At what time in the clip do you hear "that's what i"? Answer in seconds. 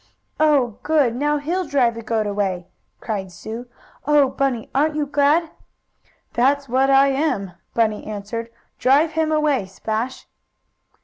6.33-7.09